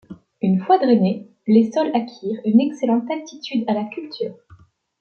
[0.41, 4.33] Une fois drainés, les sols acquièrent une excellente aptitude à la culture.